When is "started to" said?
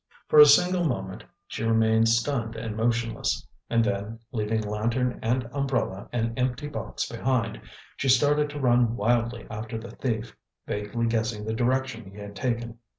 8.09-8.59